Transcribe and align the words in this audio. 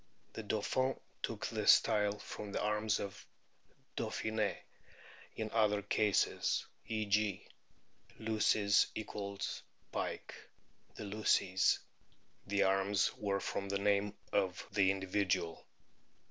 The 0.33 0.41
Dauphin 0.41 0.99
took 1.21 1.45
his 1.45 1.69
style 1.69 2.17
from 2.17 2.51
the 2.51 2.59
arms 2.59 2.99
of 2.99 3.23
Dauphine*; 3.95 4.55
in 5.35 5.51
other 5.51 5.83
cases 5.83 6.65
(e.g., 6.87 7.47
Luces 8.17 8.87
= 9.35 9.91
pike, 9.91 10.33
the 10.95 11.03
Luceys) 11.05 11.77
the 12.47 12.63
arms 12.63 13.13
were 13.15 13.39
from 13.39 13.69
the 13.69 13.77
name 13.77 14.15
of 14.33 14.65
the 14.71 14.89
individual. 14.89 15.67